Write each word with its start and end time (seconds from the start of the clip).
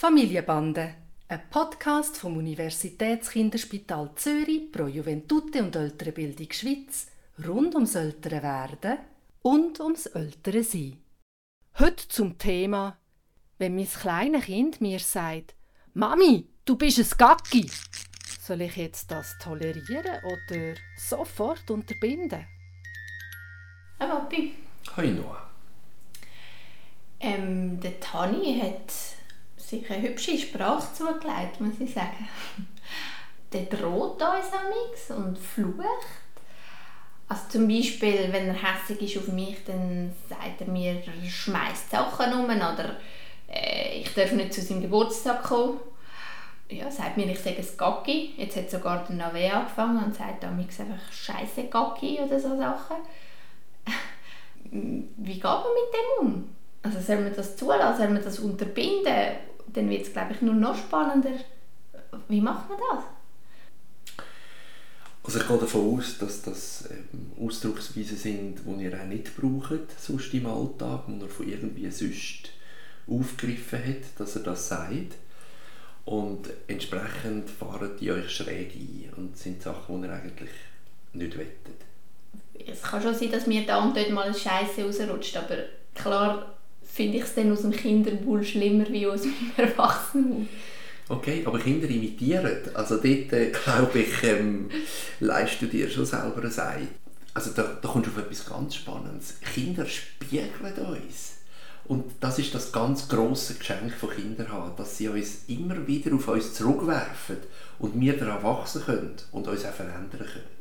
Familienbande, 0.00 0.94
ein 1.26 1.50
Podcast 1.50 2.18
vom 2.18 2.36
Universitätskinderspital 2.36 4.12
Zürich 4.14 4.70
pro 4.70 4.86
Juventute 4.86 5.60
und 5.60 5.74
ältere 5.74 6.12
Bildung 6.12 6.52
Schweiz 6.52 7.08
rund 7.44 7.74
ums 7.74 7.96
ältere 7.96 8.40
Werden 8.40 8.98
und 9.42 9.80
ums 9.80 10.06
ältere 10.06 10.62
Sein. 10.62 11.02
Heute 11.80 12.06
zum 12.06 12.38
Thema, 12.38 12.96
wenn 13.58 13.74
mein 13.74 13.88
kleines 13.88 14.44
Kind 14.44 14.80
mir 14.80 15.00
sagt, 15.00 15.56
Mami, 15.94 16.46
du 16.64 16.76
bist 16.76 17.00
ein 17.00 17.18
Gacki. 17.18 17.68
Soll 18.40 18.60
ich 18.60 18.76
jetzt 18.76 19.10
das 19.10 19.36
tolerieren 19.42 20.22
oder 20.22 20.74
sofort 20.96 21.68
unterbinden? 21.72 22.46
Hey 23.98 24.08
Papi. 24.08 24.54
Hoi 24.96 25.08
Noah. 25.08 25.50
Ähm, 27.18 27.80
der 27.80 27.98
Tani 27.98 28.60
hat 28.60 29.07
sich 29.68 29.90
eine 29.90 30.08
hübsche 30.08 30.38
Sprache 30.38 30.92
zugelegt, 30.94 31.60
muss 31.60 31.80
ich 31.80 31.92
sagen. 31.92 32.28
Der 33.52 33.62
droht 33.62 34.20
uns 34.20 34.52
amix 34.52 35.10
und 35.10 35.38
flucht. 35.38 35.84
Also 37.28 37.42
zum 37.50 37.68
Beispiel, 37.68 38.28
wenn 38.30 38.48
er 38.48 38.54
hässlich 38.54 39.16
ist 39.16 39.22
auf 39.22 39.32
mich, 39.32 39.62
dann 39.66 40.14
sagt 40.28 40.62
er 40.62 40.66
mir, 40.68 40.94
er 40.94 41.28
schmeißt 41.28 41.90
Sachen 41.90 42.32
um 42.32 42.44
oder 42.44 42.96
äh, 43.50 44.00
ich 44.00 44.14
darf 44.14 44.32
nicht 44.32 44.52
zu 44.52 44.62
seinem 44.62 44.82
Geburtstag 44.82 45.42
kommen. 45.42 45.80
Ja, 46.70 46.90
sagt 46.90 47.16
mir, 47.16 47.30
ich 47.30 47.38
sage 47.38 47.58
es 47.58 47.76
Gacki. 47.76 48.34
Jetzt 48.36 48.56
hat 48.56 48.70
sogar 48.70 49.04
der 49.04 49.16
Nave 49.16 49.52
angefangen 49.52 50.04
und 50.04 50.14
sagt 50.14 50.44
amix 50.44 50.80
einfach 50.80 51.10
«Scheiße 51.10 51.64
Gacki» 51.64 52.18
oder 52.20 52.38
so 52.38 52.56
Sachen. 52.56 52.96
Wie 54.70 55.34
geht 55.34 55.44
man 55.44 55.62
mit 55.62 55.94
dem 55.94 56.26
um? 56.26 56.48
Also 56.82 57.00
soll 57.00 57.20
man 57.20 57.34
das 57.34 57.56
zulassen, 57.56 57.98
soll 57.98 58.08
man 58.08 58.22
das 58.22 58.38
unterbinden? 58.38 59.36
Dann 59.72 59.90
wird 59.90 60.06
es, 60.06 60.12
glaube 60.12 60.32
ich, 60.32 60.42
nur 60.42 60.54
noch 60.54 60.76
spannender. 60.76 61.32
Wie 62.28 62.40
macht 62.40 62.68
man 62.68 62.78
das? 62.90 63.04
Also 65.22 65.40
ich 65.40 65.46
gehe 65.46 65.58
davon 65.58 65.98
aus, 65.98 66.16
dass 66.18 66.40
das 66.40 66.88
ähm, 66.90 67.32
Ausdrucksweisen 67.46 68.16
sind, 68.16 68.60
die 68.64 68.84
ihr 68.84 68.98
auch 68.98 69.04
nicht 69.04 69.36
braucht, 69.36 70.00
sonst 70.00 70.32
im 70.32 70.46
Alltag, 70.46 71.02
die 71.06 71.20
ihr 71.20 71.28
von 71.28 71.48
irgendwie 71.48 71.90
sonst 71.90 72.50
aufgegriffen 73.06 73.78
hat, 73.78 74.18
dass 74.18 74.36
er 74.36 74.42
das 74.42 74.68
sagt. 74.68 75.16
Und 76.06 76.48
entsprechend 76.66 77.50
fahren 77.50 77.90
die 78.00 78.10
euch 78.10 78.30
schräg 78.30 78.74
ein 78.74 79.12
und 79.16 79.36
sind 79.36 79.62
Sachen, 79.62 80.00
die 80.00 80.08
ihr 80.08 80.14
eigentlich 80.14 80.50
nicht 81.12 81.36
wettet. 81.36 81.82
Es 82.66 82.80
kann 82.80 83.02
schon 83.02 83.14
sein, 83.14 83.30
dass 83.30 83.46
mir 83.46 83.66
da 83.66 83.82
und 83.82 83.94
dort 83.94 84.10
mal 84.10 84.24
eine 84.24 84.34
Scheiße 84.34 84.82
rausrutscht, 84.84 85.36
aber 85.36 85.56
klar 85.94 86.57
finde 86.92 87.18
ich 87.18 87.24
es 87.24 87.34
dann 87.34 87.52
aus 87.52 87.62
dem 87.62 87.72
Kinderbull 87.72 88.44
schlimmer 88.44 88.86
wie 88.90 89.06
aus 89.06 89.22
dem 89.22 89.34
Erwachsenenbull. 89.56 90.46
Okay, 91.08 91.42
aber 91.46 91.58
Kinder 91.58 91.88
imitieren. 91.88 92.58
Also 92.74 92.96
dort, 92.96 93.32
äh, 93.32 93.50
glaube 93.50 94.00
ich, 94.00 94.22
ähm, 94.24 94.68
leistest 95.20 95.62
du 95.62 95.66
dir 95.66 95.88
schon 95.88 96.04
selber 96.04 96.42
ein 96.42 96.58
Ei. 96.58 96.88
Also 97.32 97.52
da, 97.54 97.62
da 97.80 97.88
kommst 97.88 98.08
du 98.08 98.10
auf 98.10 98.18
etwas 98.18 98.46
ganz 98.46 98.74
Spannendes. 98.74 99.36
Kinder 99.54 99.86
spiegeln 99.86 100.74
uns. 100.74 101.38
Und 101.86 102.04
das 102.20 102.38
ist 102.38 102.54
das 102.54 102.72
ganz 102.72 103.08
große 103.08 103.54
Geschenk 103.54 103.94
von 103.94 104.10
Kindern 104.10 104.52
haben, 104.52 104.76
dass 104.76 104.98
sie 104.98 105.08
uns 105.08 105.44
immer 105.48 105.86
wieder 105.86 106.14
auf 106.14 106.28
uns 106.28 106.52
zurückwerfen 106.52 107.38
und 107.78 107.98
wir 107.98 108.18
daran 108.18 108.42
wachsen 108.42 108.82
können 108.84 109.14
und 109.32 109.48
uns 109.48 109.64
auch 109.64 109.72
verändern 109.72 110.10
können. 110.10 110.57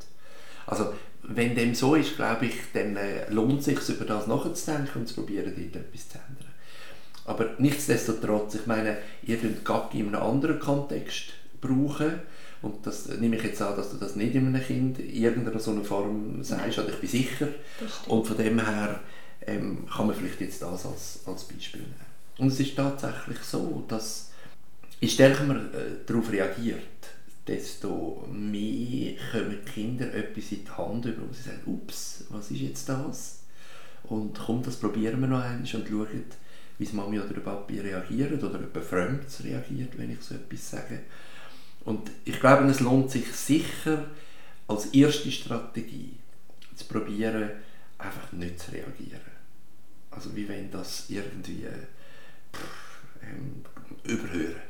Also 0.68 0.94
wenn 1.24 1.56
dem 1.56 1.74
so 1.74 1.96
ist, 1.96 2.16
glaube 2.16 2.46
ich, 2.46 2.56
dann 2.74 2.96
äh, 2.96 3.30
lohnt 3.30 3.60
es 3.60 3.66
sich, 3.66 3.90
über 3.90 4.06
das 4.06 4.28
nachzudenken 4.28 5.00
und 5.00 5.08
zu 5.08 5.16
probieren, 5.16 5.54
dort 5.56 5.86
etwas 5.86 6.10
zu 6.10 6.18
ändern. 6.18 6.54
Aber 7.26 7.50
nichtsdestotrotz, 7.58 8.56
ich 8.56 8.66
meine, 8.68 8.98
ihr 9.24 9.38
könnt 9.38 9.66
Gaggi 9.66 10.00
in 10.00 10.16
einem 10.16 10.24
anderen 10.24 10.60
Kontext 10.60 11.34
brauchen. 11.60 12.14
Und 12.62 12.88
das 12.88 13.08
nehme 13.08 13.36
ich 13.36 13.44
jetzt 13.44 13.62
an, 13.62 13.76
dass 13.76 13.92
du 13.92 13.98
das 13.98 14.16
nicht 14.16 14.34
in 14.34 14.48
einem 14.48 14.64
Kind 14.64 15.00
in 15.00 15.10
irgendeiner 15.10 15.60
so 15.60 15.72
einer 15.72 15.84
Form 15.84 16.44
sagst, 16.44 16.80
oder 16.80 16.90
ich 16.90 17.00
bin 17.00 17.10
sicher. 17.10 17.48
Und 18.08 18.26
von 18.26 18.38
dem 18.38 18.66
her 18.66 19.02
ähm, 19.46 19.86
kann 19.94 20.08
man 20.08 20.16
vielleicht 20.16 20.40
jetzt 20.42 20.62
das 20.62 20.86
als, 20.86 21.20
als 21.26 21.44
Beispiel 21.44 21.82
nehmen. 21.82 21.96
Und 22.38 22.48
es 22.48 22.60
ist 22.60 22.76
tatsächlich 22.76 23.40
so, 23.40 23.84
dass 23.88 24.32
je 25.02 25.10
stärker 25.10 25.44
man 25.44 25.74
äh, 25.74 26.06
darauf 26.06 26.32
reagiert, 26.32 26.82
desto 27.48 28.28
mehr 28.32 29.16
kommen 29.32 29.58
die 29.66 29.72
Kinder 29.72 30.14
etwas 30.14 30.52
in 30.52 30.66
die 30.66 30.72
Hand 30.72 31.06
über, 31.06 31.28
wo 31.28 31.34
sie 31.34 31.44
sagen, 31.44 31.62
ups, 31.66 32.26
was 32.30 32.52
ist 32.52 32.62
jetzt 32.62 32.90
das? 32.90 33.40
Und 34.04 34.38
komm, 34.38 34.64
das 34.64 34.78
probieren 34.78 35.22
wir 35.22 35.28
noch 35.28 35.42
einmal 35.42 35.60
und 35.60 35.68
schauen, 35.68 36.26
wie 36.78 36.96
Mami 36.96 37.20
oder 37.20 37.34
der 37.34 37.42
Papi 37.42 37.80
reagiert 37.80 38.44
oder 38.44 38.60
jemand 38.60 38.86
Fremdes 38.86 39.44
reagiert, 39.44 39.98
wenn 39.98 40.12
ich 40.12 40.22
so 40.22 40.36
etwas 40.36 40.70
sage. 40.70 41.00
Und 41.86 42.12
ich 42.26 42.40
glaube, 42.40 42.66
es 42.66 42.80
lohnt 42.80 43.12
sich 43.12 43.32
sicher, 43.34 44.06
als 44.68 44.88
erste 44.88 45.32
Strategie 45.32 46.18
zu 46.76 46.86
probieren, 46.86 47.50
einfach 47.98 48.32
nicht 48.34 48.60
zu 48.60 48.72
reagieren. 48.72 49.22
Also 50.12 50.36
wie 50.36 50.48
wenn 50.48 50.70
das 50.70 51.10
irgendwie 51.10 51.66
pff, 52.54 53.02
ähm, 53.24 53.64
überhören. 54.04 54.62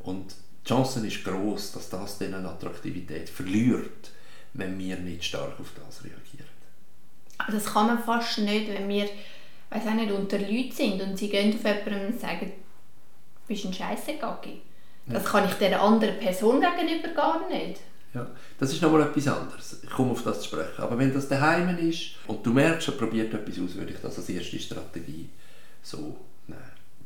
Und 0.00 0.34
die 0.64 0.68
Chance 0.68 1.06
ist 1.06 1.24
groß, 1.24 1.72
dass 1.72 1.88
das 1.88 2.18
dann 2.18 2.34
eine 2.34 2.48
Attraktivität 2.48 3.28
verliert, 3.28 4.10
wenn 4.54 4.78
wir 4.78 4.96
nicht 4.96 5.24
stark 5.24 5.58
auf 5.58 5.72
das 5.74 6.04
reagieren. 6.04 6.48
Aber 7.38 7.52
das 7.52 7.66
kann 7.66 7.86
man 7.86 8.02
fast 8.02 8.38
nicht, 8.38 8.68
wenn 8.68 8.88
wir 8.88 9.08
weiß 9.70 9.86
auch 9.86 9.94
nicht, 9.94 10.10
unter 10.10 10.38
Leuten 10.38 10.72
sind 10.72 11.00
und 11.00 11.16
sie 11.16 11.28
gehen 11.28 11.54
auf 11.54 11.64
jemanden 11.64 12.12
und 12.12 12.20
sagen, 12.20 12.52
du 12.52 13.40
bist 13.46 13.64
ein 13.64 13.72
Scheissegaggi. 13.72 14.60
Das 15.06 15.24
kann 15.24 15.48
ich 15.48 15.54
der 15.54 15.80
anderen 15.80 16.18
Person 16.18 16.60
gegenüber 16.60 17.08
gar 17.08 17.48
nicht. 17.48 17.80
Ja, 18.14 18.26
das 18.58 18.72
ist 18.72 18.82
nochmal 18.82 19.02
etwas 19.02 19.26
anderes. 19.28 19.80
Ich 19.82 19.90
komme 19.90 20.12
auf 20.12 20.22
das 20.22 20.42
zu 20.42 20.48
sprechen. 20.48 20.82
Aber 20.82 20.98
wenn 20.98 21.12
das 21.12 21.28
daheim 21.28 21.76
ist 21.78 22.12
und 22.26 22.44
du 22.44 22.52
merkst, 22.52 22.88
er 22.88 22.94
probiert 22.94 23.32
etwas 23.32 23.58
aus, 23.58 23.74
würde 23.74 23.92
ich 23.92 24.00
das 24.00 24.18
als 24.18 24.28
erste 24.28 24.58
Strategie 24.58 25.28
so. 25.82 26.16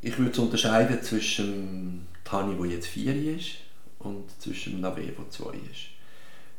Ich 0.03 0.19
würde 0.19 0.41
unterscheiden 0.41 1.03
zwischen 1.03 2.07
Tani, 2.25 2.57
der 2.57 2.67
jetzt 2.67 2.87
vier 2.89 3.37
ist, 3.37 3.57
und 4.05 4.31
zwischen 4.41 4.81
Nave, 4.81 5.03
der 5.03 5.31
zwei 5.31 5.55
ist. 5.55 5.89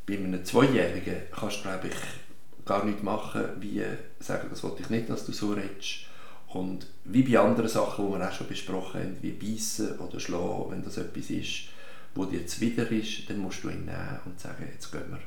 Bei 0.05 0.17
einem 0.17 0.43
Zweijährigen 0.43 1.23
kannst 1.31 1.57
du, 1.57 1.61
glaube 1.63 1.87
ich, 1.87 2.65
gar 2.65 2.83
nichts 2.83 3.03
machen, 3.03 3.43
wie 3.59 3.81
sagen, 4.19 4.47
das 4.49 4.63
wollte 4.63 4.81
ich 4.81 4.89
nicht, 4.89 5.09
dass 5.09 5.25
du 5.25 5.31
so 5.31 5.53
redest. 5.53 6.07
Und 6.47 6.87
wie 7.03 7.23
bei 7.23 7.39
anderen 7.39 7.69
Sachen, 7.69 8.05
die 8.05 8.17
wir 8.17 8.27
auch 8.27 8.33
schon 8.33 8.47
besprochen 8.47 9.01
haben, 9.01 9.17
wie 9.21 9.31
beißen 9.31 9.99
oder 9.99 10.19
schlagen, 10.19 10.71
wenn 10.71 10.83
das 10.83 10.97
etwas 10.97 11.29
ist, 11.29 11.69
wo 12.13 12.25
dir 12.25 12.47
zuwider 12.47 12.89
ist, 12.91 13.29
dann 13.29 13.39
musst 13.39 13.63
du 13.63 13.69
ihn 13.69 13.85
nehmen 13.85 14.19
und 14.25 14.39
sagen, 14.39 14.67
jetzt 14.71 14.91
gehen 14.91 15.09
wir. 15.09 15.19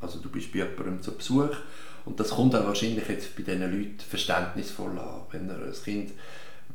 Also 0.00 0.18
du 0.18 0.28
bist 0.28 0.52
bei 0.52 0.58
jemandem 0.58 1.02
zu 1.02 1.12
Besuch 1.12 1.56
und 2.04 2.18
das 2.18 2.30
kommt 2.30 2.54
auch 2.54 2.64
wahrscheinlich 2.64 3.08
jetzt 3.08 3.36
bei 3.36 3.42
diesen 3.42 3.62
Leuten 3.62 4.00
verständnisvoll 4.00 4.98
an, 4.98 5.22
wenn 5.30 5.48
er 5.48 5.58
das 5.58 5.84
Kind 5.84 6.12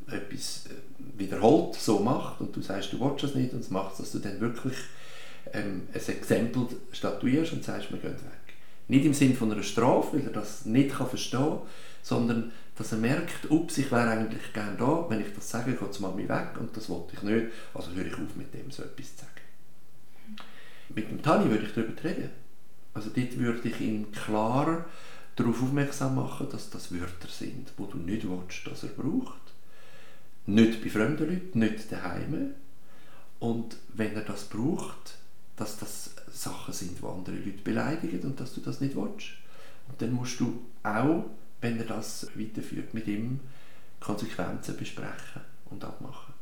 etwas 0.08 0.66
äh, 0.68 1.20
wiederholt 1.20 1.76
so 1.76 2.00
macht 2.00 2.42
und 2.42 2.56
du 2.56 2.62
sagst, 2.62 2.94
du 2.94 3.00
willst 3.00 3.24
das 3.24 3.36
nicht 3.36 3.54
und 3.54 3.60
es 3.60 3.70
macht 3.70 4.00
dass 4.00 4.12
du 4.12 4.20
dann 4.20 4.40
wirklich 4.40 4.76
ähm, 5.54 5.88
ein 5.94 6.08
Exempel 6.08 6.68
statuierst 6.92 7.54
und 7.54 7.64
sagst, 7.64 7.92
wir 7.92 8.00
gehen 8.00 8.12
weg. 8.12 8.56
Nicht 8.88 9.06
im 9.06 9.14
Sinne 9.14 9.36
von 9.36 9.52
einer 9.52 9.64
Strafe, 9.64 10.18
weil 10.18 10.26
er 10.26 10.34
das 10.34 10.66
nicht 10.66 10.96
kann 10.96 11.08
verstehen 11.08 11.40
kann, 11.40 11.62
sondern 12.02 12.52
dass 12.76 12.92
er 12.92 12.98
merkt, 12.98 13.50
ups, 13.50 13.78
ich 13.78 13.92
wäre 13.92 14.10
eigentlich 14.10 14.52
gerne 14.54 14.78
da, 14.78 15.06
wenn 15.10 15.22
ich 15.22 15.34
das 15.34 15.50
sage, 15.50 15.74
geht 15.74 15.98
die 15.98 16.02
Mami 16.02 16.28
weg 16.28 16.50
und 16.60 16.76
das 16.76 16.90
wollte 16.90 17.14
ich 17.16 17.22
nicht, 17.22 17.48
also 17.74 17.92
höre 17.92 18.08
ich 18.08 18.14
auf 18.14 18.36
mit 18.36 18.54
dem 18.54 18.72
so 18.72 18.84
etwas 18.84 19.16
zu 19.16 19.22
sagen. 19.22 19.34
Mit 20.94 21.10
dem 21.10 21.22
Tani 21.22 21.50
würde 21.50 21.66
ich 21.66 21.74
darüber 21.74 22.04
reden. 22.04 22.30
Also 22.94 23.10
dort 23.10 23.38
würde 23.38 23.68
ich 23.68 23.82
ihn 23.82 24.12
klar 24.12 24.86
darauf 25.36 25.64
aufmerksam 25.64 26.16
machen, 26.16 26.48
dass 26.52 26.70
das 26.70 26.92
Wörter 26.92 27.28
sind, 27.28 27.72
wo 27.78 27.86
du 27.86 27.98
nicht 27.98 28.28
willst, 28.28 28.68
dass 28.68 28.84
er 28.84 28.90
braucht. 28.90 29.43
Nicht 30.46 30.82
bei 30.84 30.90
fremden 30.90 31.30
Leuten, 31.30 31.60
nicht 31.60 31.92
daheim. 31.92 32.54
Und 33.40 33.78
wenn 33.94 34.16
er 34.16 34.24
das 34.24 34.46
braucht, 34.46 35.18
dass 35.56 35.78
das 35.78 36.12
Sachen 36.32 36.74
sind, 36.74 37.00
die 37.00 37.06
andere 37.06 37.36
Leute 37.36 37.62
beleidigen 37.64 38.22
und 38.22 38.40
dass 38.40 38.54
du 38.54 38.62
das 38.62 38.82
nicht 38.82 38.96
willst. 38.96 39.30
Und 39.88 40.02
dann 40.02 40.12
musst 40.12 40.40
du 40.40 40.66
auch, 40.84 41.26
wenn 41.62 41.78
er 41.78 41.86
das 41.86 42.28
weiterführt, 42.36 42.94
mit 42.94 43.08
ihm 43.08 43.40
Konsequenzen 44.00 44.76
besprechen 44.76 45.42
und 45.70 45.84
abmachen. 45.84 46.34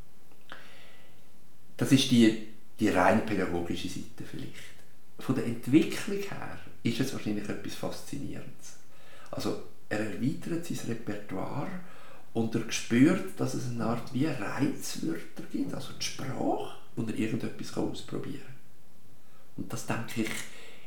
Das 1.78 1.92
ist 1.92 2.10
die, 2.12 2.48
die 2.80 2.90
rein 2.90 3.26
pädagogische 3.26 3.90
Seite 3.90 4.24
vielleicht. 4.24 4.56
Von 5.20 5.36
der 5.36 5.46
Entwicklung 5.46 6.18
her 6.18 6.60
ist 6.84 7.00
es 7.00 7.14
wahrscheinlich 7.14 7.48
etwas 7.48 7.76
Faszinierendes. 7.76 8.78
Also 9.30 9.64
er 9.90 10.00
erweitert 10.00 10.66
sein 10.66 10.88
Repertoire 10.88 11.70
und 12.34 12.56
er 12.56 12.72
spürt, 12.72 13.40
dass 13.40 13.54
es 13.54 13.70
eine 13.70 13.86
Art 13.86 14.14
wie 14.14 14.26
Reizwörter 14.26 15.44
gibt, 15.52 15.74
also 15.74 15.94
die 16.00 16.06
Sprache, 16.06 16.76
wo 16.96 17.04
er 17.04 17.16
irgendetwas 17.16 17.78
ausprobieren 17.78 18.42
kann. 18.46 19.64
Und 19.64 19.74
das, 19.74 19.86
denke 19.86 20.22
ich, 20.22 20.30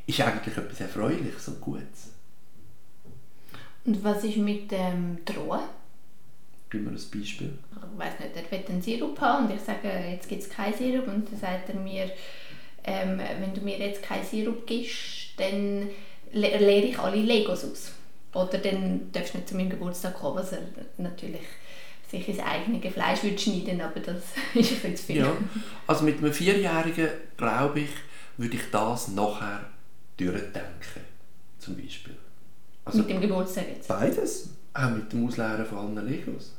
ist 0.07 0.21
eigentlich 0.21 0.57
etwas 0.57 0.81
Erfreuliches 0.81 1.49
und 1.49 1.61
Gutes. 1.61 2.13
Und 3.85 4.03
was 4.03 4.25
ist 4.25 4.39
mit 4.39 4.71
dem 4.71 5.25
Drohen? 5.25 5.61
Gib 6.71 6.83
mir 6.83 6.91
ein 6.91 6.95
Beispiel. 6.95 7.59
Ich 7.71 7.99
weiß 7.99 8.21
nicht, 8.21 8.37
er 8.37 8.51
will 8.51 8.65
einen 8.69 8.83
Sirup 8.83 9.21
haben 9.21 9.47
und 9.47 9.55
ich 9.55 9.61
sage, 9.61 9.89
jetzt 10.11 10.29
gibt 10.29 10.43
es 10.43 10.49
keinen 10.49 10.75
Sirup 10.75 11.07
und 11.07 11.31
dann 11.31 11.39
sagt 11.39 11.69
er 11.69 11.75
mir, 11.77 12.11
ähm, 12.85 13.19
wenn 13.19 13.55
du 13.55 13.61
mir 13.61 13.79
jetzt 13.79 14.03
keinen 14.03 14.25
Sirup 14.25 14.67
gibst, 14.67 15.39
dann 15.39 15.89
le 16.33 16.59
leere 16.59 16.87
ich 16.87 16.99
alle 16.99 17.21
Legos 17.21 17.65
aus. 17.65 17.93
Oder 18.35 18.59
dann 18.59 19.13
darfst 19.13 19.35
du 19.35 19.39
nicht 19.39 19.49
zu 19.49 19.57
meinem 19.57 19.71
Geburtstag 19.71 20.15
kommen, 20.15 20.39
was 20.39 20.53
er 20.53 20.59
natürlich 20.99 21.43
sich 22.11 22.29
ins 22.29 22.41
eigene 22.41 22.81
Fleisch 22.91 23.23
würde 23.23 23.39
schneiden 23.39 23.81
aber 23.81 24.01
das 24.01 24.17
ist 24.55 24.73
ein 24.85 24.93
bisschen 24.93 24.97
zu 24.97 25.03
viel. 25.05 25.17
Ja. 25.19 25.37
Also 25.87 26.05
mit 26.05 26.19
einem 26.19 26.33
Vierjährigen, 26.33 27.09
glaube 27.37 27.81
ich, 27.81 27.91
würde 28.37 28.57
ich 28.57 28.71
das 28.71 29.09
nachher 29.09 29.65
durchdenken, 30.17 31.03
zum 31.59 31.77
Beispiel. 31.77 32.17
Also 32.85 32.99
mit 32.99 33.11
dem 33.11 33.21
Geburtstag 33.21 33.69
jetzt? 33.69 33.89
Beides. 33.89 34.51
Auch 34.75 34.91
mit 34.91 35.13
dem 35.13 35.27
Ausleeren 35.27 35.65
von 35.65 35.79
allen 35.97 36.07
Legos. 36.07 36.53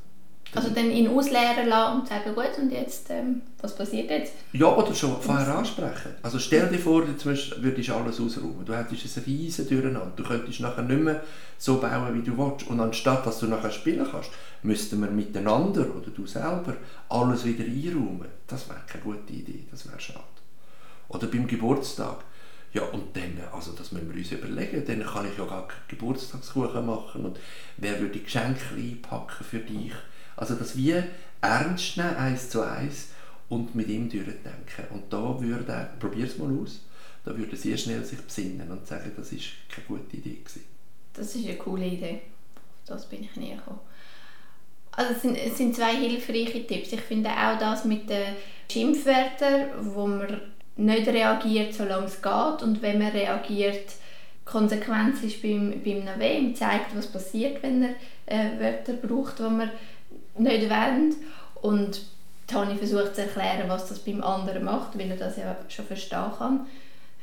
Also 0.53 0.69
dann 0.69 0.89
ihn 0.89 1.09
ausleeren 1.09 1.67
lassen 1.67 1.99
und 1.99 2.07
sagen, 2.07 2.33
gut, 2.33 2.57
und 2.57 2.71
jetzt, 2.71 3.09
ähm, 3.09 3.41
was 3.61 3.75
passiert 3.75 4.09
jetzt? 4.09 4.33
Ja, 4.53 4.67
oder 4.67 4.95
schon 4.95 5.19
vorher 5.19 5.57
ansprechen. 5.57 6.11
Also 6.23 6.39
stell 6.39 6.69
dir 6.69 6.79
vor, 6.79 7.03
du 7.03 7.13
würdest 7.15 7.89
alles 7.89 8.21
ausräumen. 8.21 8.63
Du 8.63 8.73
hättest 8.73 9.17
ein 9.17 9.23
riesen 9.25 9.67
Durcheinander. 9.67 10.13
Du 10.15 10.23
könntest 10.23 10.61
nachher 10.61 10.83
nicht 10.83 11.01
mehr 11.01 11.21
so 11.57 11.79
bauen, 11.79 12.13
wie 12.13 12.21
du 12.21 12.37
willst. 12.37 12.67
Und 12.67 12.79
anstatt, 12.79 13.25
dass 13.25 13.39
du 13.39 13.47
nachher 13.47 13.71
spielen 13.71 14.07
kannst, 14.09 14.29
müssten 14.63 15.01
wir 15.01 15.09
miteinander 15.09 15.81
oder 15.93 16.09
du 16.15 16.25
selber 16.25 16.75
alles 17.09 17.43
wieder 17.43 17.65
einräumen. 17.65 18.27
Das 18.47 18.69
wäre 18.69 18.79
keine 18.87 19.03
gute 19.03 19.33
Idee, 19.33 19.65
das 19.71 19.87
wäre 19.87 19.99
schade. 19.99 20.19
Oder 21.09 21.27
beim 21.27 21.47
Geburtstag. 21.47 22.23
Ja, 22.73 22.83
und 22.83 23.15
dann, 23.15 23.39
also 23.53 23.71
das 23.71 23.93
müssen 23.93 24.09
wir 24.09 24.17
uns 24.17 24.31
überlegen, 24.33 24.83
dann 24.85 25.05
kann 25.05 25.25
ich 25.31 25.37
ja 25.37 25.45
gar 25.45 25.65
Geburtstagskuchen 25.87 26.85
machen 26.85 27.23
und 27.23 27.39
wer 27.77 28.01
würde 28.01 28.19
Geschenke 28.19 28.75
einpacken 28.75 29.45
für 29.45 29.59
dich? 29.59 29.93
Also 30.35 30.55
das 30.55 30.75
wie 30.77 31.01
ernst 31.41 31.97
nehmen, 31.97 32.15
eins 32.15 32.49
zu 32.49 32.61
eins 32.61 33.09
und 33.49 33.75
mit 33.75 33.87
ihm 33.87 34.09
durchdenken. 34.09 34.85
Und 34.91 35.11
da 35.11 35.39
würde 35.39 35.71
er, 35.71 35.89
probier 35.99 36.25
es 36.25 36.37
mal 36.37 36.51
aus, 36.61 36.81
da 37.23 37.35
würde 37.37 37.51
er 37.51 37.57
sehr 37.57 37.77
schnell 37.77 38.03
sich 38.03 38.19
besinnen 38.19 38.69
und 38.69 38.85
sagen, 38.85 39.11
das 39.15 39.31
ist 39.31 39.49
keine 39.69 39.87
gute 39.87 40.17
Idee 40.17 40.37
gewesen. 40.43 40.65
Das 41.13 41.35
ist 41.35 41.45
eine 41.45 41.57
coole 41.57 41.85
Idee. 41.85 42.21
das 42.85 43.07
bin 43.07 43.23
ich 43.23 43.35
näher 43.35 43.57
gekommen. 43.57 43.79
Also 44.91 45.13
es 45.13 45.21
sind, 45.21 45.35
es 45.35 45.57
sind 45.57 45.75
zwei 45.75 45.95
hilfreiche 45.95 46.65
Tipps. 46.65 46.93
Ich 46.93 47.01
finde 47.01 47.29
auch 47.29 47.57
das 47.59 47.83
mit 47.85 48.09
den 48.09 48.35
Schimpfwörtern, 48.71 49.93
wo 49.93 50.07
man 50.07 50.41
nicht 50.77 51.07
reagiert, 51.07 51.73
solange 51.73 52.05
es 52.05 52.21
geht. 52.21 52.63
Und 52.63 52.81
wenn 52.81 52.99
man 52.99 53.09
reagiert, 53.09 53.91
Konsequenz 54.45 55.23
ist 55.23 55.41
beim, 55.41 55.81
beim 55.83 56.05
Nave, 56.05 56.53
zeigt, 56.53 56.95
was 56.95 57.07
passiert, 57.07 57.61
wenn 57.63 57.83
er 57.83 57.95
äh, 58.27 58.59
Wörter 58.59 58.93
braucht, 58.93 59.39
die 59.39 59.43
man 59.43 59.71
nicht 60.37 60.69
wollen. 60.69 61.15
Und 61.61 62.01
ich 62.47 62.77
versucht 62.77 63.15
zu 63.15 63.21
erklären, 63.21 63.67
was 63.67 63.89
das 63.89 63.99
beim 63.99 64.23
anderen 64.23 64.63
macht, 64.63 64.97
weil 64.97 65.09
er 65.09 65.17
das 65.17 65.37
ja 65.37 65.55
schon 65.67 65.85
verstehen 65.85 66.31
kann. 66.37 66.67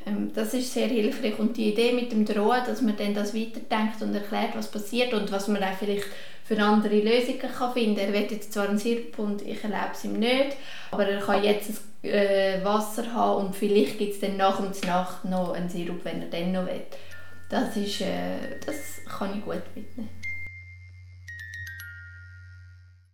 Ähm, 0.07 0.33
das 0.35 0.55
ist 0.55 0.73
sehr 0.73 0.89
hilfreich. 0.89 1.39
Und 1.39 1.57
die 1.57 1.73
Idee 1.73 1.93
mit 1.93 2.13
dem 2.13 2.25
Drohen, 2.25 2.65
dass 2.67 2.83
man 2.83 2.97
dann 2.97 3.15
das 3.15 3.35
weiterdenkt 3.35 4.03
und 4.03 4.15
erklärt, 4.15 4.55
was 4.55 4.71
passiert 4.71 5.13
und 5.15 5.31
was 5.31 5.49
man 5.49 5.63
auch 5.63 5.77
vielleicht 5.79 6.07
für 6.45 6.61
andere 6.61 7.01
Lösungen 7.01 7.39
kann 7.39 7.73
finden 7.73 7.97
kann. 7.97 8.07
Er 8.09 8.13
will 8.13 8.31
jetzt 8.31 8.53
zwar 8.53 8.69
einen 8.69 8.79
Sirup 8.79 9.19
und 9.19 9.43
ich 9.43 9.63
erlebe 9.63 9.93
es 9.93 10.05
ihm 10.05 10.15
nicht, 10.15 10.57
aber 10.91 11.07
er 11.07 11.21
kann 11.21 11.45
jetzt 11.45 11.71
ein, 12.03 12.11
äh, 12.11 12.65
Wasser 12.65 13.13
haben 13.15 13.47
und 13.47 13.57
vielleicht 13.57 13.99
gibt 13.99 14.15
es 14.15 14.21
dann 14.21 14.37
nach 14.37 14.59
und 14.59 14.85
Nacht 14.85 15.25
noch 15.25 15.55
einen 15.55 15.69
Sirup, 15.69 16.05
wenn 16.05 16.23
er 16.23 16.29
dann 16.29 16.53
noch 16.53 16.67
will. 16.67 16.83
Das, 17.49 17.77
ist, 17.77 18.01
äh, 18.01 18.59
das 18.65 18.77
kann 19.07 19.39
ich 19.39 19.45
gut 19.45 19.63
mitnehmen. 19.75 20.22